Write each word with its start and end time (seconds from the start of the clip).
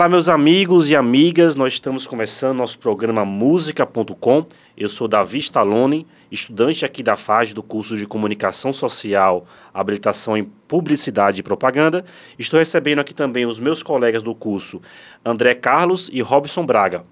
Olá, 0.00 0.08
meus 0.08 0.30
amigos 0.30 0.88
e 0.88 0.96
amigas, 0.96 1.54
nós 1.54 1.74
estamos 1.74 2.06
começando 2.06 2.56
nosso 2.56 2.78
programa 2.78 3.22
Música.com. 3.22 4.46
Eu 4.74 4.88
sou 4.88 5.06
Davi 5.06 5.36
Stallone, 5.40 6.06
estudante 6.32 6.86
aqui 6.86 7.02
da 7.02 7.18
FAG 7.18 7.52
do 7.52 7.62
curso 7.62 7.94
de 7.98 8.06
Comunicação 8.06 8.72
Social, 8.72 9.44
Habilitação 9.74 10.38
em 10.38 10.44
Publicidade 10.66 11.40
e 11.40 11.42
Propaganda. 11.42 12.02
Estou 12.38 12.58
recebendo 12.58 13.00
aqui 13.00 13.12
também 13.12 13.44
os 13.44 13.60
meus 13.60 13.82
colegas 13.82 14.22
do 14.22 14.34
curso, 14.34 14.80
André 15.22 15.54
Carlos 15.54 16.08
e 16.10 16.22
Robson 16.22 16.64
Braga. 16.64 17.04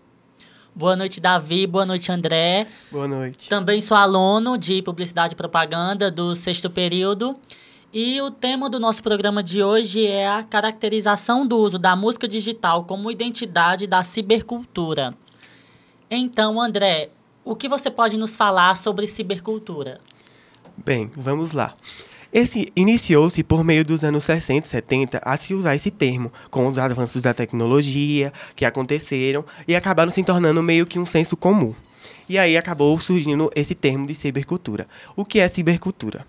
Boa 0.75 0.97
noite, 0.97 1.21
Davi. 1.21 1.67
Boa 1.67 1.85
noite, 1.85 2.11
André. 2.11 2.69
Boa 2.91 3.07
noite. 3.07 3.51
Também 3.51 3.83
sou 3.83 3.99
aluno 3.99 4.57
de 4.57 4.81
Publicidade 4.81 5.35
e 5.35 5.37
Propaganda 5.37 6.11
do 6.11 6.35
sexto 6.35 6.71
período. 6.71 7.39
E 7.91 8.21
o 8.21 8.31
tema 8.31 8.69
do 8.69 8.79
nosso 8.79 9.03
programa 9.03 9.43
de 9.43 9.63
hoje 9.63 10.07
é 10.07 10.29
a 10.29 10.43
caracterização 10.43 11.47
do 11.47 11.57
uso 11.57 11.79
da 11.79 11.97
música 11.97 12.29
digital 12.29 12.85
como 12.85 13.11
identidade 13.11 13.87
da 13.87 14.05
cibercultura. 14.05 15.15
Então, 16.11 16.61
André, 16.61 17.09
o 17.43 17.57
que 17.57 17.67
você 17.67 17.91
pode 17.91 18.19
nos 18.19 18.37
falar 18.37 18.77
sobre 18.77 19.07
cibercultura? 19.07 20.03
Bem, 20.77 21.11
vamos 21.17 21.53
lá. 21.53 21.75
Esse 22.31 22.71
iniciou-se 22.77 23.43
por 23.43 23.65
meio 23.65 23.87
dos 23.87 24.05
anos 24.05 24.23
60 24.25 24.67
e 24.67 24.71
70 24.71 25.23
a 25.25 25.39
se 25.39 25.55
usar 25.55 25.75
esse 25.75 25.91
termo, 25.91 26.31
com 26.51 26.67
os 26.67 26.77
avanços 26.77 27.23
da 27.23 27.33
tecnologia 27.33 28.35
que 28.55 28.67
aconteceram 28.67 29.43
e 29.67 29.75
acabaram 29.75 30.11
se 30.11 30.23
tornando 30.23 30.63
meio 30.63 30.87
que 30.87 30.99
um 30.99 31.07
senso 31.07 31.39
comum. 31.39 31.75
E 32.29 32.37
aí 32.37 32.55
acabou 32.59 32.99
surgindo 32.99 33.51
esse 33.57 33.75
termo 33.75 34.07
de 34.07 34.13
cibercultura. 34.13 34.87
O 35.17 35.25
que 35.25 35.41
é 35.41 35.49
cibercultura? 35.49 36.27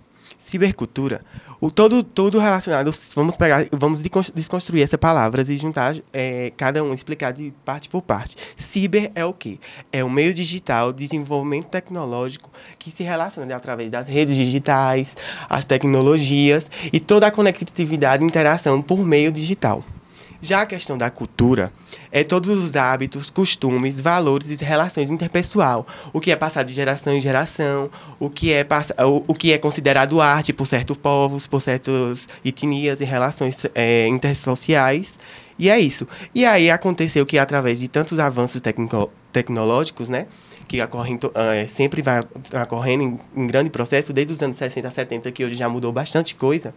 Cibercultura 0.49 1.21
o 1.61 1.69
todo, 1.69 2.03
todo 2.03 2.39
relacionado, 2.39 2.93
vamos 3.13 3.35
pegar, 3.35 3.65
vamos 3.71 4.01
desconstruir 4.01 4.81
essas 4.81 4.99
palavras 4.99 5.49
e 5.49 5.57
juntar 5.57 5.95
é, 6.13 6.53
cada 6.55 6.81
um, 6.83 6.93
explicar 6.93 7.33
de 7.33 7.53
parte 7.65 7.89
por 7.89 8.01
parte. 8.01 8.37
Ciber 8.55 9.11
é 9.13 9.25
o 9.25 9.33
quê? 9.33 9.59
É 9.91 10.03
o 10.03 10.09
meio 10.09 10.33
digital, 10.33 10.93
desenvolvimento 10.93 11.67
tecnológico 11.67 12.49
que 12.77 12.89
se 12.89 13.03
relaciona 13.03 13.55
através 13.55 13.91
das 13.91 14.07
redes 14.07 14.37
digitais, 14.37 15.17
as 15.49 15.65
tecnologias 15.65 16.71
e 16.93 16.99
toda 16.99 17.27
a 17.27 17.31
conectividade 17.31 18.23
e 18.23 18.25
interação 18.25 18.81
por 18.81 18.99
meio 18.99 19.31
digital. 19.31 19.83
Já 20.41 20.61
a 20.61 20.65
questão 20.65 20.97
da 20.97 21.09
cultura 21.09 21.71
é 22.11 22.23
todos 22.23 22.57
os 22.57 22.75
hábitos, 22.75 23.29
costumes, 23.29 23.99
valores 23.99 24.61
e 24.61 24.63
relações 24.63 25.09
interpessoal, 25.09 25.85
o 26.13 26.21
que 26.21 26.31
é 26.31 26.35
passado 26.35 26.67
de 26.67 26.73
geração 26.73 27.13
em 27.13 27.19
geração, 27.19 27.89
o 28.19 28.29
que 28.29 28.53
é 28.53 28.65
o, 29.05 29.33
que 29.33 29.51
é 29.51 29.57
considerado 29.57 30.21
arte 30.21 30.53
por 30.53 30.65
certos 30.65 30.97
povos, 30.97 31.45
por 31.45 31.59
certas 31.59 32.27
etnias 32.43 33.01
e 33.01 33.05
relações 33.05 33.65
é, 33.75 34.07
intersociais. 34.07 35.19
E 35.57 35.69
é 35.69 35.77
isso. 35.77 36.07
E 36.33 36.45
aí 36.45 36.71
aconteceu 36.71 37.25
que 37.25 37.37
através 37.37 37.79
de 37.79 37.89
tantos 37.89 38.17
avanços 38.17 38.61
tecnológicos, 39.33 40.07
né, 40.07 40.25
que 40.69 40.81
ocorrem, 40.81 41.19
é, 41.35 41.67
sempre 41.67 42.01
vai 42.01 42.23
ocorrendo 42.63 43.03
em, 43.03 43.19
em 43.35 43.45
grande 43.45 43.69
processo, 43.69 44.13
desde 44.13 44.31
os 44.31 44.41
anos 44.41 44.55
60 44.55 44.87
a 44.87 44.91
70, 44.91 45.31
que 45.33 45.43
hoje 45.43 45.55
já 45.55 45.67
mudou 45.67 45.91
bastante 45.91 46.33
coisa, 46.33 46.73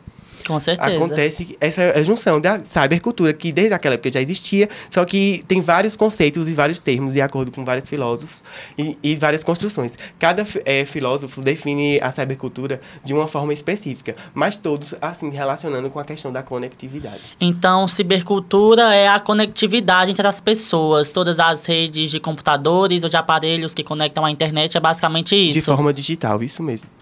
com 0.46 0.58
certeza. 0.58 0.96
Acontece 0.96 1.56
essa 1.60 2.02
junção 2.04 2.40
da 2.40 2.62
cybercultura, 2.64 3.32
que 3.32 3.52
desde 3.52 3.74
aquela 3.74 3.94
época 3.94 4.12
já 4.12 4.20
existia, 4.20 4.68
só 4.90 5.04
que 5.04 5.44
tem 5.46 5.60
vários 5.60 5.96
conceitos 5.96 6.48
e 6.48 6.54
vários 6.54 6.80
termos, 6.80 7.12
de 7.12 7.20
acordo 7.20 7.50
com 7.50 7.64
vários 7.64 7.88
filósofos 7.88 8.42
e, 8.76 8.96
e 9.02 9.16
várias 9.16 9.44
construções. 9.44 9.96
Cada 10.18 10.44
é, 10.64 10.84
filósofo 10.84 11.40
define 11.40 12.00
a 12.00 12.10
cybercultura 12.12 12.80
de 13.04 13.12
uma 13.12 13.26
forma 13.26 13.52
específica, 13.52 14.14
mas 14.34 14.56
todos, 14.56 14.94
assim, 15.00 15.30
relacionando 15.30 15.90
com 15.90 15.98
a 15.98 16.04
questão 16.04 16.32
da 16.32 16.42
conectividade. 16.42 17.36
Então, 17.40 17.86
cibercultura 17.88 18.94
é 18.94 19.08
a 19.08 19.20
conectividade 19.20 20.10
entre 20.10 20.26
as 20.26 20.40
pessoas, 20.40 21.12
todas 21.12 21.38
as 21.38 21.64
redes 21.66 22.10
de 22.10 22.20
computadores 22.20 23.02
ou 23.02 23.08
de 23.08 23.16
aparelhos 23.16 23.74
que 23.74 23.82
conectam 23.82 24.24
à 24.24 24.30
internet, 24.30 24.76
é 24.76 24.80
basicamente 24.80 25.34
isso. 25.34 25.58
De 25.58 25.64
forma 25.64 25.92
digital, 25.92 26.42
isso 26.42 26.62
mesmo. 26.62 27.01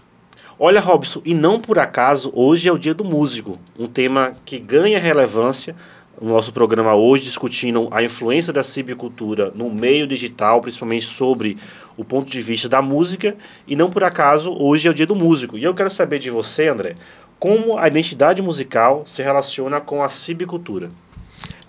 Olha, 0.63 0.79
Robson, 0.79 1.23
e 1.25 1.33
não 1.33 1.59
por 1.59 1.79
acaso, 1.79 2.31
hoje 2.35 2.69
é 2.69 2.71
o 2.71 2.77
Dia 2.77 2.93
do 2.93 3.03
Músico, 3.03 3.57
um 3.79 3.87
tema 3.87 4.33
que 4.45 4.59
ganha 4.59 4.99
relevância 4.99 5.75
no 6.21 6.29
nosso 6.29 6.53
programa 6.53 6.93
hoje, 6.93 7.23
discutindo 7.23 7.87
a 7.89 8.03
influência 8.03 8.53
da 8.53 8.61
cibicultura 8.61 9.51
no 9.55 9.71
meio 9.71 10.05
digital, 10.05 10.61
principalmente 10.61 11.03
sobre 11.03 11.57
o 11.97 12.05
ponto 12.05 12.31
de 12.31 12.39
vista 12.43 12.69
da 12.69 12.79
música, 12.79 13.35
e 13.67 13.75
não 13.75 13.89
por 13.89 14.03
acaso, 14.03 14.55
hoje 14.55 14.87
é 14.87 14.91
o 14.91 14.93
Dia 14.93 15.07
do 15.07 15.15
Músico. 15.15 15.57
E 15.57 15.63
eu 15.63 15.73
quero 15.73 15.89
saber 15.89 16.19
de 16.19 16.29
você, 16.29 16.67
André, 16.67 16.93
como 17.39 17.79
a 17.79 17.87
identidade 17.87 18.39
musical 18.39 19.01
se 19.03 19.23
relaciona 19.23 19.81
com 19.81 20.03
a 20.03 20.09
cibicultura. 20.09 20.91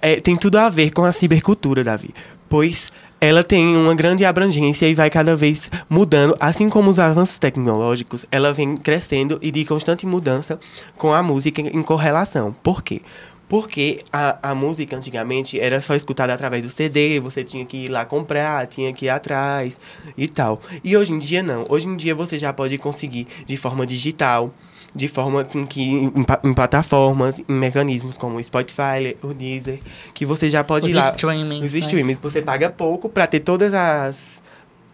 É, 0.02 0.20
tem 0.20 0.36
tudo 0.36 0.58
a 0.58 0.68
ver 0.68 0.90
com 0.90 1.02
a 1.02 1.12
cibercultura, 1.12 1.82
Davi, 1.82 2.10
pois 2.46 2.92
ela 3.22 3.44
tem 3.44 3.76
uma 3.76 3.94
grande 3.94 4.24
abrangência 4.24 4.88
e 4.88 4.94
vai 4.94 5.08
cada 5.08 5.36
vez 5.36 5.70
mudando, 5.88 6.36
assim 6.40 6.68
como 6.68 6.90
os 6.90 6.98
avanços 6.98 7.38
tecnológicos, 7.38 8.26
ela 8.32 8.52
vem 8.52 8.76
crescendo 8.76 9.38
e 9.40 9.52
de 9.52 9.64
constante 9.64 10.04
mudança 10.04 10.58
com 10.96 11.14
a 11.14 11.22
música 11.22 11.60
em 11.60 11.82
correlação. 11.84 12.52
Por 12.64 12.82
quê? 12.82 13.00
Porque 13.48 14.00
a, 14.12 14.50
a 14.50 14.54
música 14.56 14.96
antigamente 14.96 15.60
era 15.60 15.80
só 15.80 15.94
escutada 15.94 16.34
através 16.34 16.64
do 16.64 16.68
CD, 16.68 17.20
você 17.20 17.44
tinha 17.44 17.64
que 17.64 17.84
ir 17.84 17.88
lá 17.90 18.04
comprar, 18.04 18.66
tinha 18.66 18.92
que 18.92 19.04
ir 19.04 19.10
atrás 19.10 19.78
e 20.18 20.26
tal. 20.26 20.60
E 20.82 20.96
hoje 20.96 21.12
em 21.12 21.20
dia 21.20 21.44
não. 21.44 21.64
Hoje 21.68 21.86
em 21.86 21.96
dia 21.96 22.16
você 22.16 22.36
já 22.36 22.52
pode 22.52 22.76
conseguir 22.76 23.28
de 23.46 23.56
forma 23.56 23.86
digital 23.86 24.52
de 24.94 25.08
forma 25.08 25.44
que 25.44 25.82
em, 25.82 26.12
em, 26.44 26.54
plataformas, 26.54 27.40
em 27.40 27.52
mecanismos 27.52 28.18
como 28.18 28.36
o 28.36 28.44
Spotify, 28.44 29.16
o 29.22 29.32
Deezer, 29.32 29.80
que 30.12 30.26
você 30.26 30.50
já 30.50 30.62
pode 30.62 30.86
os 30.86 30.90
ir 30.90 30.94
lá. 30.94 31.00
Streamings, 31.00 31.64
os 31.64 31.74
streamings. 31.74 32.18
Você 32.18 32.42
paga 32.42 32.68
pouco 32.68 33.08
para 33.08 33.26
ter 33.26 33.40
todas 33.40 33.72
as 33.72 34.42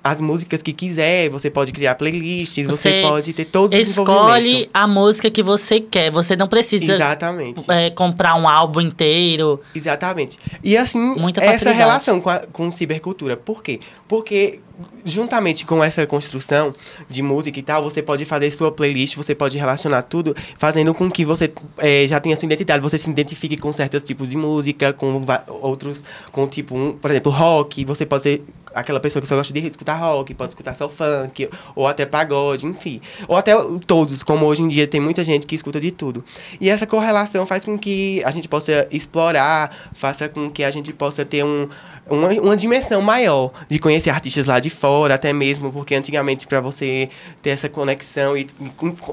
as 0.03 0.21
músicas 0.21 0.63
que 0.63 0.73
quiser, 0.73 1.29
você 1.29 1.51
pode 1.51 1.73
criar 1.73 1.95
playlists, 1.97 2.65
você, 2.65 3.03
você 3.03 3.03
pode 3.03 3.33
ter 3.33 3.45
todo 3.45 3.75
o 3.75 3.77
Escolhe 3.77 4.71
a 4.73 4.87
música 4.87 5.31
que 5.31 5.43
você 5.43 5.81
quer, 5.81 6.11
você 6.11 6.37
não 6.37 6.49
precisa 6.49 6.95
Exatamente. 6.95 7.71
É, 7.71 7.91
comprar 7.91 8.35
um 8.37 8.49
álbum 8.49 8.81
inteiro. 8.81 9.61
Exatamente. 9.75 10.39
E 10.63 10.77
assim, 10.77 11.17
Muita 11.17 11.43
essa 11.45 11.73
relação 11.73 12.21
com, 12.21 12.31
a, 12.31 12.39
com 12.39 12.71
cibercultura. 12.71 13.37
Por 13.37 13.63
quê? 13.63 13.81
Porque 14.07 14.61
juntamente 15.05 15.65
com 15.65 15.83
essa 15.83 16.07
construção 16.07 16.73
de 17.09 17.23
música 17.23 17.59
e 17.59 17.63
tal, 17.63 17.83
você 17.83 18.03
pode 18.03 18.25
fazer 18.25 18.51
sua 18.51 18.71
playlist, 18.71 19.17
você 19.17 19.35
pode 19.35 19.59
relacionar 19.59 20.03
tudo, 20.03 20.35
fazendo 20.57 20.95
com 20.95 21.11
que 21.11 21.25
você 21.25 21.53
é, 21.79 22.07
já 22.07 22.21
tenha 22.21 22.37
sua 22.37 22.47
identidade, 22.47 22.83
você 22.83 22.99
se 22.99 23.11
identifique 23.11 23.57
com 23.57 23.73
certos 23.73 24.03
tipos 24.03 24.29
de 24.31 24.37
música, 24.37 24.93
com 24.93 25.25
outros, 25.61 26.05
com 26.31 26.47
tipo, 26.47 26.77
um, 26.77 26.93
por 26.93 27.11
exemplo, 27.11 27.33
rock, 27.33 27.85
você 27.85 28.07
pode 28.07 28.23
ter 28.23 28.45
aquela 28.75 29.01
pessoa 29.01 29.21
que 29.21 29.29
só 29.29 29.37
gosta 29.37 29.53
de 29.53 29.67
escutar 29.67 29.95
rock, 29.95 30.35
pode 30.35 30.53
escutar 30.53 30.75
só 30.75 30.89
funk, 30.89 31.49
ou 31.75 31.87
até 31.87 32.07
pagode, 32.07 32.67
enfim. 32.67 33.01
Ou 33.27 33.37
até 33.37 33.53
todos, 33.87 34.23
como 34.23 34.47
hoje 34.47 34.63
em 34.63 34.69
dia 34.69 34.87
tem 34.87 35.01
muita 35.01 35.25
gente 35.25 35.47
que 35.47 35.55
escuta 35.55 35.81
de 35.81 35.91
tudo. 35.91 36.23
E 36.61 36.69
essa 36.69 36.87
correlação 36.87 37.45
faz 37.47 37.65
com 37.65 37.79
que 37.79 38.23
a 38.25 38.31
gente 38.31 38.49
possa 38.49 38.87
explorar, 38.91 39.75
faça 39.95 40.29
com 40.29 40.51
que 40.51 40.63
a 40.63 40.71
gente 40.71 40.93
possa 40.93 41.25
ter 41.25 41.45
um 41.45 41.69
uma, 42.11 42.29
uma 42.29 42.57
dimensão 42.57 43.03
maior 43.03 43.53
de 43.69 43.79
conhecer 43.79 44.11
artistas 44.11 44.47
lá 44.47 44.59
de 44.59 44.68
fora, 44.71 45.15
até 45.15 45.33
mesmo 45.33 45.73
porque 45.73 45.95
antigamente 45.95 46.47
para 46.47 46.61
você 46.61 47.09
ter 47.43 47.51
essa 47.51 47.69
conexão 47.69 48.37
e 48.37 48.47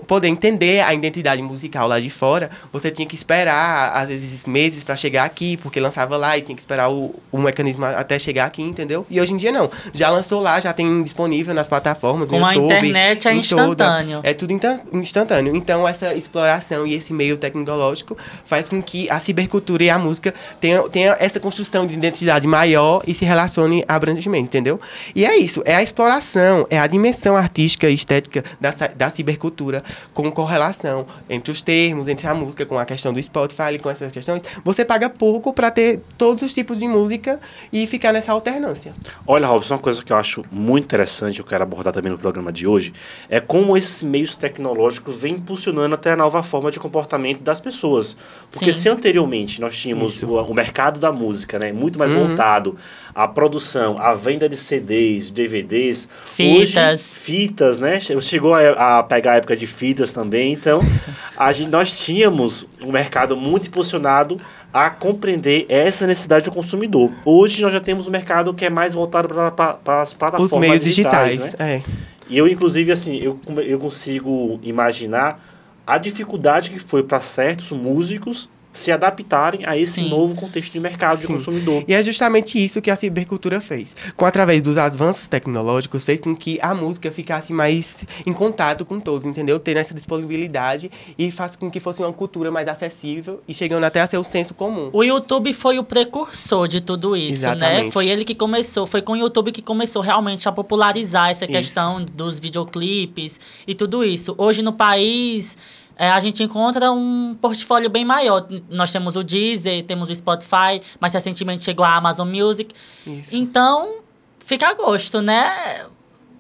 poder 0.07 0.27
entender 0.27 0.81
a 0.81 0.93
identidade 0.93 1.41
musical 1.41 1.87
lá 1.87 1.99
de 1.99 2.09
fora, 2.09 2.49
você 2.71 2.91
tinha 2.91 3.07
que 3.07 3.15
esperar 3.15 3.91
às 3.93 4.09
vezes 4.09 4.45
meses 4.45 4.83
para 4.83 4.95
chegar 4.95 5.23
aqui, 5.23 5.57
porque 5.57 5.79
lançava 5.79 6.17
lá 6.17 6.37
e 6.37 6.41
tinha 6.41 6.55
que 6.55 6.61
esperar 6.61 6.89
o, 6.91 7.13
o 7.31 7.37
mecanismo 7.39 7.85
até 7.85 8.17
chegar 8.17 8.45
aqui, 8.45 8.61
entendeu? 8.61 9.05
E 9.09 9.19
hoje 9.19 9.33
em 9.33 9.37
dia 9.37 9.51
não, 9.51 9.69
já 9.93 10.09
lançou 10.09 10.41
lá, 10.41 10.59
já 10.59 10.73
tem 10.73 11.03
disponível 11.03 11.53
nas 11.53 11.67
plataformas, 11.67 12.29
Com 12.29 12.37
YouTube, 12.37 12.73
a 12.73 12.77
internet 12.77 13.27
é 13.27 13.35
instantâneo. 13.35 14.17
Toda, 14.17 14.29
é 14.29 14.33
tudo 14.33 14.53
instantâneo. 14.93 15.55
Então 15.55 15.87
essa 15.87 16.13
exploração 16.13 16.85
e 16.85 16.93
esse 16.93 17.13
meio 17.13 17.37
tecnológico 17.37 18.17
faz 18.43 18.69
com 18.69 18.81
que 18.81 19.09
a 19.09 19.19
cibercultura 19.19 19.83
e 19.83 19.89
a 19.89 19.97
música 19.97 20.33
tenham, 20.59 20.89
tenham 20.89 21.15
essa 21.19 21.39
construção 21.39 21.85
de 21.85 21.93
identidade 21.93 22.47
maior 22.47 23.03
e 23.07 23.13
se 23.13 23.25
relacione 23.25 23.83
abrangentemente, 23.87 24.47
entendeu? 24.47 24.79
E 25.15 25.25
é 25.25 25.37
isso, 25.45 25.61
é 25.63 25.75
a 25.75 25.83
exploração, 25.83 26.65
é 26.69 26.79
a 26.79 26.87
dimensão 26.87 27.37
artística 27.37 27.87
e 27.89 27.93
estética 27.93 28.43
da, 28.59 28.71
da 28.95 29.09
cibercultura 29.09 29.83
com 30.13 30.29
correlação 30.31 31.05
entre 31.29 31.51
os 31.51 31.61
termos, 31.61 32.07
entre 32.07 32.27
a 32.27 32.33
música, 32.33 32.65
com 32.65 32.77
a 32.77 32.85
questão 32.85 33.13
do 33.13 33.21
Spotify, 33.21 33.77
com 33.81 33.89
essas 33.89 34.11
questões. 34.11 34.41
Você 34.63 34.83
paga 34.83 35.09
pouco 35.09 35.53
para 35.53 35.69
ter 35.69 36.01
todos 36.17 36.41
os 36.41 36.53
tipos 36.53 36.79
de 36.79 36.87
música 36.87 37.39
e 37.71 37.85
ficar 37.85 38.11
nessa 38.11 38.31
alternância. 38.31 38.93
Olha, 39.27 39.47
Robson, 39.47 39.75
uma 39.75 39.79
coisa 39.79 40.03
que 40.03 40.11
eu 40.11 40.17
acho 40.17 40.43
muito 40.51 40.85
interessante, 40.85 41.39
eu 41.39 41.45
quero 41.45 41.63
abordar 41.63 41.93
também 41.93 42.11
no 42.11 42.17
programa 42.17 42.51
de 42.51 42.65
hoje, 42.65 42.93
é 43.29 43.39
como 43.39 43.77
esses 43.77 44.01
meios 44.03 44.35
tecnológicos 44.35 45.15
vêm 45.17 45.35
impulsionando 45.35 45.95
até 45.95 46.11
a 46.11 46.15
nova 46.15 46.41
forma 46.41 46.71
de 46.71 46.79
comportamento 46.79 47.41
das 47.41 47.61
pessoas. 47.61 48.17
Porque 48.51 48.73
Sim. 48.73 48.79
se 48.79 48.89
anteriormente 48.89 49.61
nós 49.61 49.77
tínhamos 49.77 50.23
o, 50.23 50.33
o, 50.41 50.53
mercado 50.53 50.99
da 50.99 51.11
música, 51.11 51.59
né, 51.59 51.71
muito 51.71 51.99
mais 51.99 52.11
uhum. 52.11 52.27
voltado 52.27 52.75
a 53.13 53.27
produção, 53.27 53.95
a 53.99 54.13
venda 54.13 54.49
de 54.49 54.57
CDs, 54.57 55.31
DVDs. 55.35 56.07
Fitas. 56.25 56.93
Hoje, 57.11 57.19
fitas, 57.19 57.79
né? 57.79 57.99
Che- 57.99 58.19
Chegou 58.21 58.53
a, 58.55 58.99
a 58.99 59.03
pegar 59.03 59.33
a 59.33 59.35
época 59.35 59.55
de 59.55 59.67
fitas 59.67 60.11
também. 60.11 60.53
Então, 60.53 60.79
a 61.37 61.51
gente, 61.51 61.69
nós 61.69 61.99
tínhamos 61.99 62.67
um 62.83 62.91
mercado 62.91 63.35
muito 63.37 63.67
impulsionado 63.67 64.37
a 64.73 64.89
compreender 64.89 65.65
essa 65.69 66.05
necessidade 66.07 66.45
do 66.45 66.51
consumidor. 66.51 67.11
Hoje 67.23 67.61
nós 67.61 67.71
já 67.71 67.79
temos 67.79 68.07
um 68.07 68.11
mercado 68.11 68.53
que 68.53 68.65
é 68.65 68.69
mais 68.69 68.93
voltado 68.93 69.27
para 69.55 70.01
as 70.01 70.13
plataformas 70.13 70.51
Os 70.53 70.59
meios 70.59 70.83
digitais, 70.83 71.37
digitais. 71.37 71.59
né? 71.59 71.75
É. 71.75 71.81
E 72.27 72.37
eu, 72.37 72.47
inclusive, 72.47 72.91
assim, 72.91 73.17
eu, 73.17 73.39
eu 73.65 73.79
consigo 73.79 74.59
imaginar 74.63 75.39
a 75.85 75.97
dificuldade 75.99 76.71
que 76.71 76.79
foi 76.79 77.03
para 77.03 77.21
certos 77.21 77.71
músicos 77.71 78.49
se 78.79 78.91
adaptarem 78.91 79.65
a 79.65 79.77
esse 79.77 80.01
Sim. 80.01 80.09
novo 80.09 80.35
contexto 80.35 80.71
de 80.73 80.79
mercado 80.79 81.19
de 81.19 81.27
Sim. 81.27 81.33
consumidor. 81.33 81.83
E 81.87 81.93
é 81.93 82.03
justamente 82.03 82.63
isso 82.63 82.81
que 82.81 82.91
a 82.91 82.95
cibercultura 82.95 83.61
fez. 83.61 83.95
Com 84.15 84.25
através 84.25 84.61
dos 84.61 84.77
avanços 84.77 85.27
tecnológicos, 85.27 86.03
fez 86.03 86.19
com 86.19 86.35
que 86.35 86.59
a 86.61 86.73
música 86.73 87.11
ficasse 87.11 87.53
mais 87.53 88.05
em 88.25 88.33
contato 88.33 88.85
com 88.85 88.99
todos, 88.99 89.25
entendeu? 89.27 89.59
Tendo 89.59 89.77
essa 89.77 89.93
disponibilidade 89.93 90.91
e 91.17 91.31
faz 91.31 91.55
com 91.55 91.69
que 91.69 91.79
fosse 91.79 92.01
uma 92.01 92.13
cultura 92.13 92.51
mais 92.51 92.67
acessível 92.67 93.41
e 93.47 93.53
chegando 93.53 93.83
até 93.83 94.01
a 94.01 94.07
ser 94.07 94.17
o 94.17 94.23
senso 94.23 94.53
comum. 94.53 94.89
O 94.91 95.03
YouTube 95.03 95.53
foi 95.53 95.79
o 95.79 95.83
precursor 95.83 96.67
de 96.67 96.81
tudo 96.81 97.15
isso, 97.15 97.43
né? 97.45 97.55
Exatamente. 97.55 97.91
Foi 97.91 98.07
ele 98.07 98.25
que 98.25 98.35
começou, 98.35 98.85
foi 98.85 99.01
com 99.01 99.13
o 99.13 99.17
YouTube 99.17 99.51
que 99.51 99.61
começou 99.61 100.01
realmente 100.01 100.47
a 100.47 100.51
popularizar 100.51 101.29
essa 101.29 101.45
Isso. 101.45 101.53
questão 101.53 102.03
dos 102.03 102.39
videoclipes 102.39 103.39
e 103.67 103.73
tudo 103.73 104.03
isso. 104.03 104.35
Hoje 104.37 104.61
no 104.61 104.73
país, 104.73 105.57
é, 105.97 106.09
a 106.09 106.19
gente 106.19 106.43
encontra 106.43 106.91
um 106.91 107.35
portfólio 107.39 107.89
bem 107.89 108.03
maior. 108.03 108.45
Nós 108.69 108.91
temos 108.91 109.15
o 109.15 109.23
Deezer, 109.23 109.83
temos 109.85 110.09
o 110.09 110.15
Spotify, 110.15 110.81
mas 110.99 111.13
recentemente 111.13 111.63
chegou 111.63 111.85
a 111.85 111.95
Amazon 111.95 112.27
Music. 112.29 112.73
Isso. 113.07 113.35
Então, 113.35 113.99
fica 114.39 114.67
a 114.67 114.73
gosto, 114.73 115.21
né? 115.21 115.85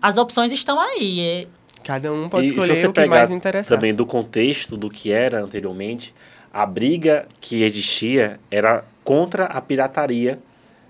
As 0.01 0.17
opções 0.17 0.51
estão 0.51 0.79
aí. 0.79 1.47
Cada 1.83 2.11
um 2.11 2.27
pode 2.27 2.47
E 2.47 2.49
escolher 2.49 2.75
você 2.75 2.87
o 2.87 2.93
que 2.93 3.05
mais 3.05 3.29
lhe 3.29 3.35
interessar. 3.35 3.77
também 3.77 3.93
do 3.93 4.05
contexto 4.05 4.75
do 4.75 4.89
que 4.89 5.11
era 5.11 5.43
anteriormente, 5.43 6.13
a 6.51 6.65
briga 6.65 7.27
que 7.39 7.63
existia 7.63 8.39
era 8.49 8.83
contra 9.03 9.45
a 9.45 9.61
pirataria 9.61 10.39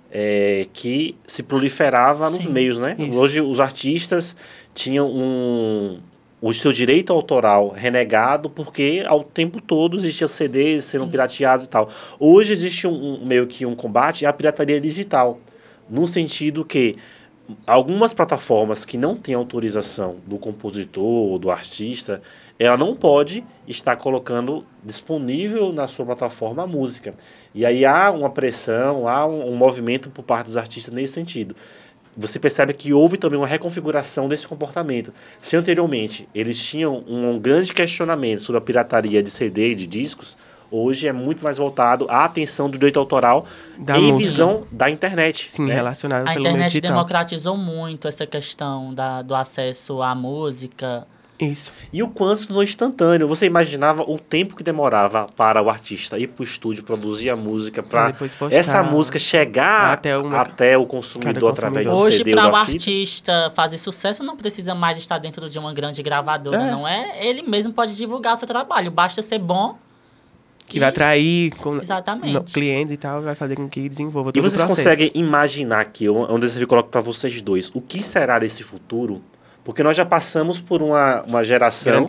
é, 0.09 0.65
que 0.71 1.17
se 1.27 1.43
proliferava 1.43 2.29
nos 2.29 2.43
Sim. 2.43 2.51
meios, 2.51 2.77
né? 2.77 2.95
Isso. 2.97 3.19
Hoje 3.19 3.41
os 3.41 3.59
artistas 3.59 4.35
tinham 4.73 5.07
um 5.11 5.99
o 6.47 6.53
seu 6.53 6.71
direito 6.71 7.11
autoral 7.11 7.69
renegado 7.69 8.51
porque 8.51 9.03
ao 9.07 9.23
tempo 9.23 9.59
todo 9.59 9.97
existia 9.97 10.27
CDs 10.27 10.83
sendo 10.83 11.05
Sim. 11.05 11.09
pirateados 11.09 11.65
e 11.65 11.69
tal. 11.69 11.89
Hoje 12.19 12.53
existe 12.53 12.85
um, 12.85 12.91
um- 13.15 13.25
meio 13.25 13.47
que 13.47 13.65
um 13.65 13.73
combate 13.73 14.27
à 14.27 14.31
pirataria 14.31 14.79
digital, 14.79 15.39
no 15.89 16.05
sentido 16.05 16.63
que 16.63 16.95
algumas 17.65 18.13
plataformas 18.13 18.85
que 18.85 18.95
não 18.95 19.15
têm 19.15 19.33
autorização 19.33 20.17
do 20.27 20.37
compositor 20.37 21.03
ou 21.03 21.39
do 21.39 21.49
artista, 21.49 22.21
ela 22.59 22.77
não 22.77 22.95
pode 22.95 23.43
estar 23.67 23.95
colocando 23.95 24.63
disponível 24.83 25.73
na 25.73 25.87
sua 25.87 26.05
plataforma 26.05 26.61
a 26.63 26.67
música. 26.67 27.15
E 27.55 27.65
aí 27.65 27.83
há 27.85 28.11
uma 28.11 28.29
pressão, 28.29 29.07
há 29.07 29.25
um, 29.25 29.51
um 29.51 29.55
movimento 29.55 30.11
por 30.11 30.21
parte 30.23 30.45
dos 30.45 30.57
artistas 30.57 30.93
nesse 30.93 31.13
sentido. 31.13 31.55
Você 32.17 32.39
percebe 32.39 32.73
que 32.73 32.93
houve 32.93 33.17
também 33.17 33.37
uma 33.37 33.47
reconfiguração 33.47 34.29
desse 34.29 34.47
comportamento. 34.47 35.13
Se 35.39 35.57
anteriormente 35.57 36.27
eles 36.33 36.61
tinham 36.63 37.03
um 37.07 37.37
grande 37.39 37.73
questionamento 37.73 38.41
sobre 38.43 38.57
a 38.59 38.61
pirataria 38.61 39.21
de 39.21 39.29
CD 39.29 39.71
e 39.71 39.75
de 39.75 39.85
discos, 39.85 40.37
hoje 40.71 41.07
é 41.07 41.11
muito 41.13 41.43
mais 41.43 41.57
voltado 41.57 42.05
à 42.09 42.23
atenção 42.25 42.69
do 42.69 42.73
direito 42.77 42.99
autoral 42.99 43.45
Da 43.77 43.97
em 43.97 44.07
música. 44.07 44.17
visão 44.29 44.63
da 44.71 44.89
internet. 44.89 45.49
Sim, 45.51 45.65
né? 45.65 45.75
relacionado 45.75 46.27
A 46.27 46.31
pelo 46.31 46.43
meio 46.43 46.53
internet 46.53 46.71
digital. 46.71 46.91
democratizou 46.91 47.57
muito 47.57 48.07
essa 48.07 48.25
questão 48.25 48.93
da, 48.93 49.21
do 49.21 49.35
acesso 49.35 50.01
à 50.01 50.15
música. 50.15 51.05
Isso. 51.37 51.73
E 51.91 52.01
o 52.01 52.07
quanto 52.07 52.47
tornou 52.47 52.63
instantâneo. 52.63 53.27
Você 53.27 53.45
imaginava 53.45 54.03
o 54.03 54.17
tempo 54.17 54.55
que 54.55 54.63
demorava 54.63 55.25
para 55.35 55.61
o 55.61 55.69
artista 55.69 56.17
ir 56.17 56.27
para 56.27 56.41
o 56.41 56.45
estúdio, 56.45 56.83
produzir 56.83 57.29
a 57.29 57.35
música, 57.35 57.83
Pra 57.83 58.13
para 58.13 58.25
essa 58.51 58.81
música 58.83 59.19
chegar 59.19 59.91
Até 59.93 60.17
uma- 60.17 60.39
até 60.41 60.77
o 60.77 60.85
consumidor 60.85 61.33
cada 61.33 61.49
através 61.49 61.85
do 61.85 61.89
consumidor. 61.91 62.07
Hoje, 62.07 62.17
CD 62.19 62.31
para 62.35 62.45
ou 62.45 62.51
o 62.53 62.55
artista 62.55 63.51
fazer 63.53 63.77
sucesso, 63.77 64.23
não 64.23 64.37
precisa 64.37 64.73
mais 64.73 64.97
estar 64.97 65.17
dentro 65.17 65.49
de 65.49 65.59
uma 65.59 65.73
grande 65.73 66.01
gravadora, 66.01 66.57
É. 66.57 66.71
não 66.71 66.87
é? 66.87 67.25
Ele 67.25 67.41
mesmo 67.41 67.73
pode 67.73 67.95
divulgar 67.97 68.37
seu 68.37 68.47
trabalho, 68.47 68.89
basta 68.89 69.21
ser 69.21 69.39
bom. 69.39 69.77
Que 70.67 70.77
e- 70.77 70.79
vai 70.79 70.87
atrair 70.89 71.51
com- 71.57 71.77
Exatamente. 71.79 72.31
no- 72.33 72.43
clientes 72.43 72.93
e 72.93 72.97
tal, 72.97 73.21
vai 73.21 73.35
fazer 73.35 73.55
com 73.55 73.67
que 73.69 73.87
desenvolva 73.89 74.29
E 74.29 74.33
todo 74.33 74.45
o 74.45 74.49
vocês 74.49 74.63
conseguem 74.67 75.11
imaginar 75.13 75.81
aqui, 75.81 76.05
é 76.07 76.09
um 76.11 76.39
desafio 76.39 76.59
que 76.61 76.63
eu 76.63 76.67
coloco 76.69 76.89
para 76.89 77.01
vocês 77.01 77.39
dois, 77.41 77.69
o 77.73 77.81
que 77.81 78.01
será 78.01 78.39
desse 78.39 78.63
futuro? 78.63 79.21
Porque 79.65 79.81
nós 79.81 79.97
já 79.97 80.05
passamos 80.05 80.59
por 80.59 80.83
uma, 80.83 81.23
uma 81.27 81.43
geração 81.43 82.05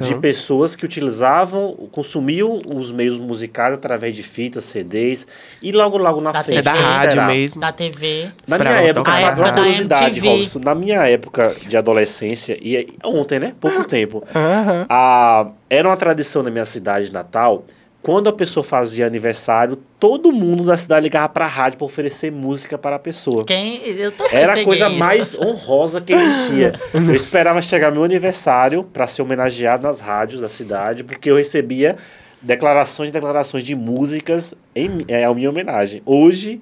de 0.00 0.14
pessoas 0.20 0.76
que 0.76 0.84
utilizavam, 0.84 1.74
consumiam 1.90 2.60
os 2.76 2.92
meios 2.92 3.18
musicais 3.18 3.74
através 3.74 4.14
de 4.14 4.22
fitas, 4.22 4.64
CDs, 4.66 5.26
e 5.60 5.72
logo, 5.72 5.98
logo 5.98 6.20
na 6.20 6.30
Da 6.30 6.44
frente. 6.44 6.58
É 6.58 6.62
da 6.62 6.72
rádio 6.72 7.10
será? 7.10 7.26
mesmo. 7.26 7.60
Da 7.60 7.72
TV. 7.72 8.30
Na 8.46 8.54
Esperava 8.54 8.78
minha 8.78 8.90
época, 8.90 9.10
sabe, 9.10 9.40
uma 9.40 9.52
curiosidade, 9.52 10.04
MTV. 10.20 10.28
Robson. 10.28 10.60
Na 10.64 10.74
minha 10.76 11.08
época 11.08 11.56
de 11.66 11.76
adolescência, 11.76 12.56
e 12.62 12.76
é- 12.76 12.86
ontem, 13.04 13.40
né? 13.40 13.52
Pouco 13.60 13.82
tempo. 13.88 14.22
Aham. 14.32 14.86
a, 14.88 15.48
era 15.68 15.88
uma 15.88 15.96
tradição 15.96 16.44
na 16.44 16.52
minha 16.52 16.64
cidade 16.64 17.12
natal. 17.12 17.64
Quando 18.02 18.28
a 18.28 18.32
pessoa 18.32 18.64
fazia 18.64 19.06
aniversário, 19.06 19.78
todo 20.00 20.32
mundo 20.32 20.64
da 20.64 20.76
cidade 20.76 21.04
ligava 21.04 21.28
pra 21.28 21.46
rádio 21.46 21.78
para 21.78 21.84
oferecer 21.84 22.32
música 22.32 22.76
para 22.76 22.96
a 22.96 22.98
pessoa. 22.98 23.44
Quem, 23.44 23.80
eu 23.86 24.10
também 24.10 24.34
Era 24.34 24.54
a 24.60 24.64
coisa 24.64 24.88
isso. 24.88 24.98
mais 24.98 25.38
honrosa 25.38 26.00
que 26.00 26.12
existia. 26.12 26.72
Eu 26.92 27.14
esperava 27.14 27.62
chegar 27.62 27.92
meu 27.92 28.02
aniversário 28.02 28.82
para 28.82 29.06
ser 29.06 29.22
homenageado 29.22 29.84
nas 29.84 30.00
rádios 30.00 30.40
da 30.40 30.48
cidade, 30.48 31.04
porque 31.04 31.30
eu 31.30 31.36
recebia 31.36 31.96
declarações 32.42 33.10
e 33.10 33.12
declarações 33.12 33.62
de 33.62 33.74
músicas 33.76 34.52
em 34.74 35.04
é, 35.06 35.24
a 35.24 35.32
minha 35.32 35.48
homenagem. 35.48 36.02
Hoje, 36.04 36.60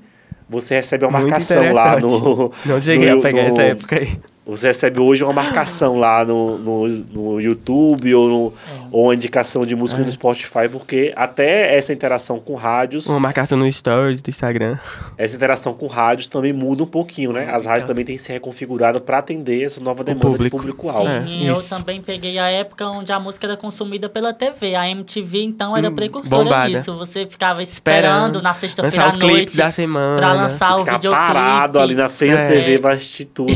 você 0.48 0.74
recebe 0.74 1.06
uma 1.06 1.18
Muito 1.20 1.30
marcação 1.30 1.72
lá 1.72 1.98
no. 1.98 2.52
Não 2.66 2.80
cheguei 2.80 3.10
no- 3.12 3.18
a 3.18 3.22
pegar 3.22 3.42
no- 3.44 3.48
essa 3.48 3.62
época 3.62 3.96
aí. 3.96 4.08
Você 4.46 4.68
recebe 4.68 4.98
hoje 5.00 5.22
uma 5.22 5.32
marcação 5.34 5.96
lá 5.98 6.24
no, 6.24 6.58
no, 6.58 6.88
no 6.88 7.40
YouTube 7.40 8.12
ou, 8.14 8.28
no, 8.28 8.54
ou 8.90 9.04
uma 9.04 9.14
indicação 9.14 9.64
de 9.64 9.76
música 9.76 10.00
no 10.02 10.10
Spotify, 10.10 10.68
porque 10.72 11.12
até 11.14 11.76
essa 11.76 11.92
interação 11.92 12.40
com 12.40 12.54
rádios, 12.56 13.06
Uma 13.06 13.20
marcação 13.20 13.56
no 13.58 13.70
stories 13.70 14.20
do 14.22 14.28
Instagram. 14.30 14.76
essa 15.16 15.36
interação 15.36 15.72
com 15.74 15.86
rádios 15.86 16.26
também 16.26 16.52
muda 16.52 16.82
um 16.82 16.86
pouquinho, 16.86 17.32
né? 17.32 17.48
As 17.52 17.66
rádios 17.66 17.86
também 17.86 18.04
têm 18.04 18.16
se 18.18 18.32
reconfigurado 18.32 19.00
para 19.00 19.18
atender 19.18 19.62
essa 19.62 19.80
nova 19.80 20.02
demanda 20.02 20.26
de 20.26 20.32
público. 20.50 20.56
público-alvo. 20.56 21.06
É, 21.08 21.20
Sim, 21.22 21.46
eu 21.46 21.62
também 21.68 22.00
peguei 22.00 22.38
a 22.38 22.48
época 22.48 22.88
onde 22.88 23.12
a 23.12 23.20
música 23.20 23.46
era 23.46 23.56
consumida 23.56 24.08
pela 24.08 24.32
TV. 24.32 24.74
A 24.74 24.88
MTV, 24.88 25.42
então, 25.44 25.76
era 25.76 25.90
Hum, 25.90 25.94
precursora 25.94 26.42
bombada. 26.44 26.70
disso. 26.70 26.96
Você 26.96 27.26
ficava 27.26 27.62
esperando 27.62 28.40
na 28.42 28.54
sexta-feira 28.54 29.04
à 29.04 29.16
noite 29.16 29.56
da 29.56 29.70
semana. 29.70 30.16
pra 30.18 30.32
lançar 30.32 30.76
o 30.76 30.84
videoclipe. 30.84 31.10
parado 31.10 31.78
ali 31.78 31.94
na 31.94 32.08
frente 32.08 32.32
da 32.34 32.40
É. 32.40 32.48
TV 32.48 32.78
vai 32.78 32.94
assistir 32.96 33.26
tudo. 33.26 33.52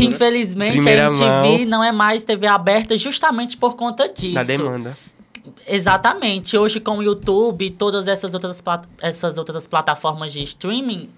né? 0.54 0.73
Primeira 0.76 1.06
a 1.06 1.08
MTV 1.08 1.58
mão. 1.58 1.66
não 1.66 1.84
é 1.84 1.92
mais 1.92 2.24
TV 2.24 2.46
aberta 2.46 2.96
justamente 2.96 3.56
por 3.56 3.74
conta 3.76 4.08
disso. 4.08 4.34
Da 4.34 4.42
demanda. 4.42 4.96
Exatamente. 5.66 6.56
Hoje, 6.56 6.80
com 6.80 6.98
o 6.98 7.02
YouTube 7.02 7.64
e 7.66 7.70
todas 7.70 8.08
essas 8.08 8.34
outras, 8.34 8.62
essas 9.00 9.38
outras 9.38 9.66
plataformas 9.66 10.32
de 10.32 10.42
streaming, 10.42 11.08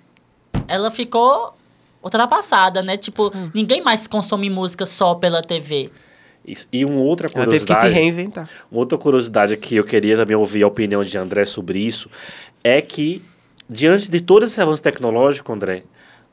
ela 0.67 0.91
ficou 0.91 1.55
ultrapassada, 2.03 2.83
né? 2.83 2.97
Tipo, 2.97 3.31
ninguém 3.55 3.83
mais 3.83 4.07
consome 4.07 4.49
música 4.51 4.87
só 4.87 5.15
pela 5.15 5.43
TV. 5.43 5.91
E 6.73 6.85
uma 6.85 7.01
outra 7.01 7.29
Ela 7.35 7.45
teve 7.47 7.65
que 7.65 7.75
se 7.75 7.81
curiosidade. 7.81 7.95
reinventar. 7.95 8.49
Uma 8.71 8.81
outra 8.81 8.97
curiosidade 8.97 9.57
que 9.57 9.75
eu 9.75 9.83
queria 9.85 10.17
também 10.17 10.37
ouvir 10.37 10.63
a 10.63 10.69
opinião 10.69 11.03
de 11.03 11.19
André 11.19 11.45
sobre 11.45 11.81
isso 11.81 12.09
é 12.63 12.81
que, 12.81 13.21
diante 13.69 14.09
de 14.09 14.21
todo 14.21 14.45
esse 14.45 14.61
avanço 14.61 14.81
tecnológico, 14.81 15.53
André, 15.53 15.83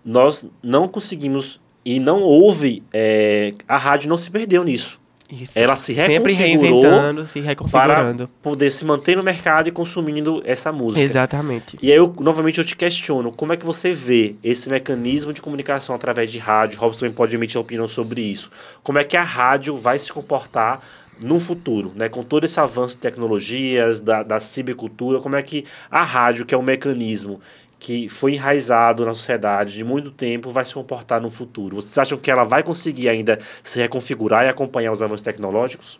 nós 0.05 0.45
não 0.61 0.87
conseguimos 0.87 1.59
e 1.85 1.99
não 1.99 2.21
houve. 2.21 2.83
é, 2.93 3.53
a 3.67 3.77
rádio 3.77 4.09
não 4.09 4.17
se 4.17 4.29
perdeu 4.29 4.63
nisso. 4.63 5.01
Isso. 5.29 5.53
Ela 5.55 5.75
se 5.75 5.95
Sempre 5.95 6.33
reinventando, 6.33 7.25
se 7.25 7.39
Para 7.39 7.49
reconfigurando. 7.49 8.29
poder 8.41 8.69
se 8.69 8.85
manter 8.85 9.17
no 9.17 9.23
mercado 9.23 9.67
e 9.67 9.71
consumindo 9.71 10.43
essa 10.45 10.71
música. 10.71 11.03
Exatamente. 11.03 11.77
E 11.81 11.91
aí, 11.91 11.97
eu, 11.97 12.13
novamente, 12.19 12.59
eu 12.59 12.63
te 12.63 12.75
questiono, 12.75 13.31
como 13.31 13.51
é 13.51 13.57
que 13.57 13.65
você 13.65 13.93
vê 13.93 14.35
esse 14.43 14.69
mecanismo 14.69 15.33
de 15.33 15.41
comunicação 15.41 15.95
através 15.95 16.31
de 16.31 16.37
rádio? 16.37 16.79
Robson 16.79 16.99
também 16.99 17.15
pode 17.15 17.35
emitir 17.35 17.59
opinião 17.59 17.87
sobre 17.87 18.21
isso. 18.21 18.51
Como 18.83 18.99
é 18.99 19.03
que 19.03 19.17
a 19.17 19.23
rádio 19.23 19.75
vai 19.75 19.97
se 19.97 20.11
comportar 20.13 20.81
no 21.23 21.39
futuro, 21.39 21.91
né? 21.95 22.09
Com 22.09 22.21
todo 22.23 22.43
esse 22.43 22.59
avanço 22.59 22.95
de 22.95 23.01
tecnologias, 23.01 23.99
da, 23.99 24.21
da 24.21 24.39
cibercultura, 24.39 25.19
como 25.19 25.35
é 25.35 25.41
que 25.41 25.65
a 25.89 26.03
rádio, 26.03 26.45
que 26.45 26.53
é 26.53 26.57
um 26.57 26.63
mecanismo 26.63 27.39
que 27.83 28.07
foi 28.07 28.35
enraizado 28.35 29.05
na 29.05 29.13
sociedade 29.13 29.73
de 29.73 29.83
muito 29.83 30.09
tempo, 30.09 30.49
vai 30.49 30.63
se 30.63 30.73
comportar 30.73 31.19
no 31.19 31.29
futuro? 31.29 31.75
Vocês 31.75 31.97
acham 31.97 32.17
que 32.17 32.31
ela 32.31 32.45
vai 32.45 32.63
conseguir 32.63 33.09
ainda 33.09 33.37
se 33.61 33.77
reconfigurar 33.77 34.45
e 34.45 34.47
acompanhar 34.47 34.93
os 34.93 35.03
avanços 35.03 35.21
tecnológicos? 35.21 35.99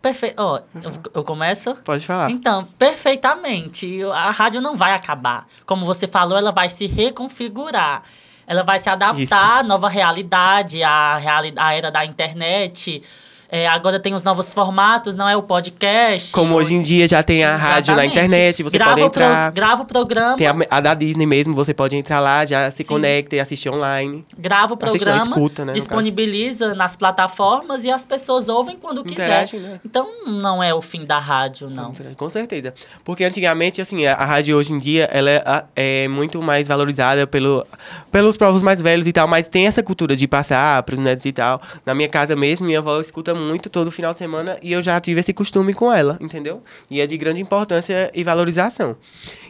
Perfe... 0.00 0.32
Ó, 0.34 0.58
eu, 0.82 0.92
eu 1.12 1.24
começo? 1.24 1.74
Pode 1.84 2.06
falar. 2.06 2.30
Então, 2.30 2.64
perfeitamente. 2.78 4.02
A 4.04 4.30
rádio 4.30 4.62
não 4.62 4.74
vai 4.74 4.94
acabar. 4.94 5.46
Como 5.66 5.84
você 5.84 6.06
falou, 6.06 6.38
ela 6.38 6.52
vai 6.52 6.70
se 6.70 6.86
reconfigurar. 6.86 8.02
Ela 8.46 8.62
vai 8.62 8.78
se 8.78 8.88
adaptar 8.88 9.58
à 9.58 9.62
nova 9.62 9.90
realidade, 9.90 10.82
à, 10.82 11.18
reali 11.18 11.52
à 11.54 11.74
era 11.74 11.90
da 11.90 12.02
internet. 12.02 13.02
É, 13.50 13.66
agora 13.68 13.98
tem 14.00 14.14
os 14.14 14.24
novos 14.24 14.52
formatos, 14.52 15.14
não 15.14 15.28
é 15.28 15.36
o 15.36 15.42
podcast. 15.42 16.32
Como 16.32 16.54
hoje 16.54 16.74
em 16.74 16.80
dia 16.80 17.06
já 17.06 17.22
tem 17.22 17.44
a 17.44 17.54
rádio 17.56 17.94
na 17.94 18.04
Exatamente. 18.04 18.12
internet, 18.26 18.62
você 18.62 18.76
grava 18.76 18.92
pode 18.92 19.02
o 19.04 19.10
pro- 19.10 19.22
entrar. 19.22 19.52
grava 19.52 19.82
o 19.82 19.86
programa, 19.86 20.36
Tem 20.36 20.46
a, 20.48 20.56
a 20.70 20.80
da 20.80 20.94
Disney 20.94 21.26
mesmo, 21.26 21.54
você 21.54 21.72
pode 21.72 21.94
entrar 21.96 22.18
lá, 22.20 22.44
já 22.44 22.70
se 22.70 22.78
Sim. 22.78 22.84
conecta 22.84 23.36
e 23.36 23.40
assistir 23.40 23.68
online. 23.70 24.24
grava 24.36 24.74
o 24.74 24.78
Assiste, 24.82 25.02
programa, 25.04 25.22
escuta, 25.22 25.64
né, 25.64 25.72
disponibiliza 25.72 26.74
nas 26.74 26.96
plataformas 26.96 27.84
e 27.84 27.90
as 27.90 28.04
pessoas 28.04 28.48
ouvem 28.48 28.76
quando 28.76 29.04
quiser. 29.04 29.46
Né? 29.54 29.80
Então 29.84 30.08
não 30.26 30.62
é 30.62 30.74
o 30.74 30.82
fim 30.82 31.04
da 31.04 31.18
rádio, 31.18 31.70
não. 31.70 31.92
Com 32.16 32.28
certeza. 32.30 32.74
Porque 33.04 33.24
antigamente, 33.24 33.80
assim, 33.80 34.06
a, 34.06 34.24
rádio 34.24 34.56
hoje 34.56 34.72
em 34.72 34.78
dia, 34.78 35.08
ela 35.12 35.30
é, 35.30 35.64
é 36.04 36.08
muito 36.08 36.42
mais 36.42 36.66
valorizada 36.68 37.26
pelo, 37.26 37.64
pelos 38.10 38.36
povos 38.36 38.62
mais 38.62 38.80
velhos 38.80 39.06
e 39.06 39.12
tal, 39.12 39.28
mas 39.28 39.48
tem 39.48 39.66
essa 39.66 39.82
cultura 39.82 40.16
de 40.16 40.26
passar 40.26 40.82
pros 40.82 40.98
netos 40.98 41.24
e 41.24 41.32
tal. 41.32 41.60
Na 41.84 41.94
minha 41.94 42.08
casa 42.08 42.34
mesmo, 42.34 42.66
minha 42.66 42.78
avó 42.80 43.00
escuta 43.00 43.35
muito 43.36 43.68
todo 43.70 43.90
final 43.90 44.12
de 44.12 44.18
semana 44.18 44.56
e 44.62 44.72
eu 44.72 44.82
já 44.82 44.98
tive 45.00 45.20
esse 45.20 45.32
costume 45.32 45.72
com 45.74 45.92
ela, 45.92 46.18
entendeu? 46.20 46.62
E 46.90 47.00
é 47.00 47.06
de 47.06 47.16
grande 47.16 47.40
importância 47.40 48.10
e 48.14 48.24
valorização. 48.24 48.96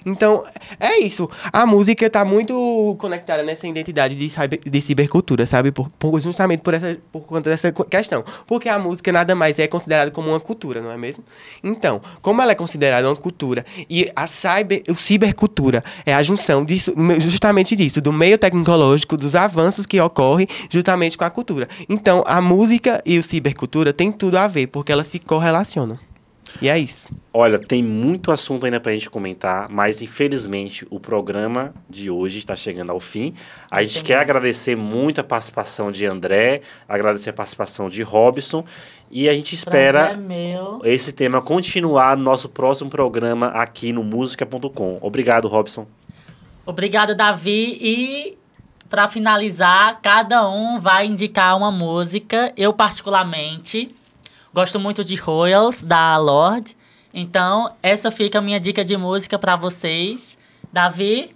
Então, 0.05 0.45
é 0.79 0.99
isso. 1.01 1.29
A 1.53 1.67
música 1.67 2.09
tá 2.09 2.25
muito 2.25 2.95
conectada 2.99 3.43
nessa 3.43 3.67
identidade 3.67 4.15
de, 4.15 4.29
cyber, 4.29 4.61
de 4.65 4.81
cibercultura, 4.81 5.45
sabe? 5.47 5.73
Por, 5.73 5.89
por- 5.99 6.21
justamente 6.21 6.61
por, 6.61 6.75
essa, 6.75 6.97
por 7.11 7.23
conta 7.23 7.51
dessa 7.51 7.73
questão. 7.73 8.25
Porque 8.47 8.69
a 8.69 8.79
música 8.79 9.11
nada 9.11 9.35
mais 9.35 9.59
é 9.59 9.67
considerada 9.67 10.11
como 10.13 10.29
uma 10.29 10.39
cultura, 10.39 10.81
não 10.81 10.93
é 10.93 10.97
mesmo? 10.97 11.25
Então, 11.63 12.01
como 12.23 12.41
ela 12.41 12.53
é 12.53 12.55
considerada 12.55 13.09
uma 13.09 13.17
cultura 13.17 13.65
e 13.91 14.09
a 14.15 14.29
cyber, 14.29 14.83
o 14.89 14.95
cibercultura 14.95 15.83
é 16.05 16.15
a 16.15 16.23
junção 16.23 16.65
disso, 16.65 16.95
justamente 17.19 17.75
disso, 17.75 18.01
do 18.01 18.13
meio 18.13 18.39
tecnológico, 18.39 19.17
dos 19.17 19.35
avanços 19.35 19.87
que 19.87 20.01
ocorrem 20.01 20.47
justamente 20.71 21.19
com 21.19 21.25
a 21.25 21.31
cultura. 21.31 21.67
Então, 21.89 22.23
a 22.29 22.41
música 22.41 23.03
e 23.05 23.19
o 23.19 23.23
cibercultura 23.25 23.57
tem 23.93 24.13
tudo 24.13 24.37
a 24.37 24.49
ver, 24.49 24.69
porque 24.69 24.93
elas 24.93 25.07
se 25.07 25.19
correlacionam. 25.19 25.99
E 26.61 26.69
é 26.69 26.79
isso. 26.79 27.09
Olha, 27.33 27.59
tem 27.59 27.83
muito 27.83 28.33
assunto 28.33 28.65
ainda 28.65 28.81
pra 28.81 28.93
gente 28.93 29.11
comentar, 29.11 29.69
mas 29.69 30.01
infelizmente 30.01 30.87
o 30.91 30.99
programa 30.99 31.75
de 31.89 32.11
hoje 32.11 32.39
está 32.39 32.57
chegando 32.57 32.91
ao 32.91 33.01
fim. 33.01 33.35
A 33.71 33.83
gente 33.83 33.99
Sim. 33.99 34.05
quer 34.05 34.19
agradecer 34.19 34.75
muito 34.75 35.21
a 35.21 35.25
participação 35.25 35.91
de 35.91 36.07
André, 36.07 36.63
agradecer 36.89 37.31
a 37.31 37.33
participação 37.33 37.89
de 37.89 38.03
Robson 38.03 38.65
e 39.11 39.29
a 39.29 39.35
gente 39.35 39.55
espera 39.55 40.19
é 40.83 40.93
esse 40.93 41.13
tema 41.13 41.43
continuar 41.43 42.17
no 42.17 42.23
nosso 42.23 42.49
próximo 42.49 42.89
programa 42.89 43.49
aqui 43.49 43.93
no 43.93 44.03
música.com. 44.03 44.99
Obrigado, 45.03 45.49
Robson. 45.49 45.87
Obrigada, 46.65 47.15
Davi. 47.15 47.79
E 47.81 48.39
para 48.89 49.09
finalizar, 49.09 49.99
cada 50.03 50.49
um 50.49 50.79
vai 50.79 51.07
indicar 51.07 51.57
uma 51.57 51.71
música. 51.71 52.53
Eu, 52.57 52.73
particularmente, 52.73 53.89
gosto 54.53 54.79
muito 54.79 55.05
de 55.05 55.15
Royals, 55.15 55.83
da 55.83 56.17
Lorde. 56.17 56.77
Então, 57.13 57.73
essa 57.83 58.11
fica 58.11 58.39
a 58.39 58.43
minha 58.43 58.61
dica 58.61 58.85
de 58.85 58.97
música 58.97 59.39
para 59.39 59.57
vocês. 59.57 60.37
Davi, 60.73 61.35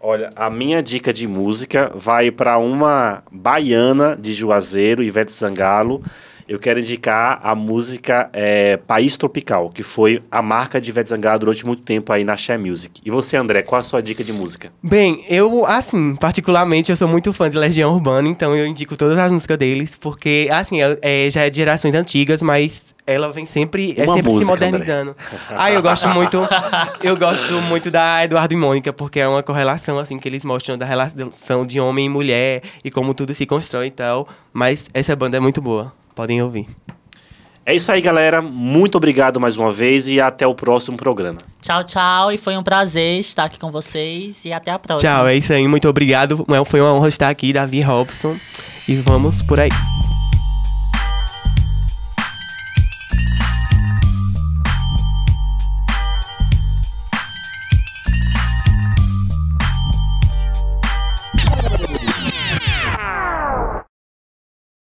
Olha, 0.00 0.30
a 0.36 0.48
minha 0.48 0.80
dica 0.80 1.12
de 1.12 1.26
música 1.26 1.90
vai 1.92 2.30
para 2.30 2.56
uma 2.56 3.24
baiana 3.32 4.16
de 4.16 4.32
Juazeiro, 4.32 5.02
Ivete 5.02 5.32
Zangalo. 5.32 6.04
Eu 6.48 6.58
quero 6.58 6.80
indicar 6.80 7.40
a 7.42 7.54
música 7.54 8.30
é, 8.32 8.78
País 8.78 9.16
Tropical, 9.18 9.68
que 9.68 9.82
foi 9.82 10.22
a 10.30 10.40
marca 10.40 10.80
de 10.80 10.88
Ivete 10.88 11.10
Zangalo 11.10 11.40
durante 11.40 11.66
muito 11.66 11.82
tempo 11.82 12.10
aí 12.10 12.24
na 12.24 12.38
Share 12.38 12.58
Music. 12.58 13.02
E 13.04 13.10
você, 13.10 13.36
André, 13.36 13.60
qual 13.62 13.78
a 13.78 13.82
sua 13.82 14.00
dica 14.00 14.24
de 14.24 14.32
música? 14.32 14.72
Bem, 14.82 15.22
eu, 15.28 15.66
assim, 15.66 16.16
particularmente, 16.16 16.90
eu 16.90 16.96
sou 16.96 17.06
muito 17.06 17.34
fã 17.34 17.50
de 17.50 17.58
Legião 17.58 17.92
Urbana, 17.92 18.26
então 18.28 18.56
eu 18.56 18.66
indico 18.66 18.96
todas 18.96 19.18
as 19.18 19.30
músicas 19.30 19.58
deles, 19.58 19.94
porque, 19.94 20.48
assim, 20.50 20.80
é, 20.82 20.98
é- 21.02 21.30
já 21.30 21.42
é 21.42 21.50
de 21.50 21.56
gerações 21.56 21.94
antigas, 21.94 22.40
mas 22.42 22.94
ela 23.06 23.30
vem 23.30 23.44
sempre, 23.44 23.92
é 23.98 24.06
sempre 24.06 24.22
música, 24.22 24.44
se 24.46 24.50
modernizando. 24.50 25.14
Ah, 25.50 25.70
eu 25.70 25.82
gosto 25.82 26.08
muito, 26.08 26.38
eu 27.02 27.14
gosto 27.16 27.52
muito 27.60 27.90
da 27.90 28.24
Eduardo 28.24 28.54
e 28.54 28.56
Mônica, 28.56 28.90
porque 28.92 29.20
é 29.20 29.28
uma 29.28 29.42
correlação, 29.42 29.98
assim, 29.98 30.18
que 30.18 30.26
eles 30.26 30.44
mostram 30.46 30.78
da 30.78 30.86
relação 30.86 31.66
de 31.66 31.78
homem 31.78 32.06
e 32.06 32.08
mulher 32.08 32.62
e 32.82 32.90
como 32.90 33.12
tudo 33.12 33.34
se 33.34 33.44
constrói 33.44 33.86
e 33.88 33.90
tal. 33.90 34.26
Mas 34.52 34.86
essa 34.94 35.14
banda 35.16 35.36
é 35.36 35.40
muito 35.40 35.60
boa, 35.62 35.92
podem 36.18 36.42
ouvir. 36.42 36.66
É 37.64 37.72
isso 37.72 37.92
aí, 37.92 38.00
galera. 38.00 38.42
Muito 38.42 38.96
obrigado 38.96 39.38
mais 39.38 39.56
uma 39.56 39.70
vez 39.70 40.08
e 40.08 40.20
até 40.20 40.44
o 40.44 40.52
próximo 40.52 40.96
programa. 40.96 41.38
tchau, 41.62 41.84
tchau. 41.84 42.32
E 42.32 42.36
foi 42.36 42.56
um 42.56 42.62
prazer 42.62 43.20
estar 43.20 43.44
aqui 43.44 43.56
com 43.56 43.70
vocês. 43.70 44.44
E 44.44 44.52
até 44.52 44.72
a 44.72 44.80
próxima. 44.80 45.08
Tchau, 45.08 45.28
é 45.28 45.36
isso 45.36 45.52
aí, 45.52 45.68
muito 45.68 45.88
obrigado. 45.88 46.44
Foi 46.66 46.80
uma 46.80 46.92
honra 46.92 47.08
estar 47.08 47.28
aqui, 47.28 47.52
Davi 47.52 47.80
Robson, 47.82 48.36
e 48.88 48.96
vamos 48.96 49.42
por 49.42 49.60
aí. 49.60 49.70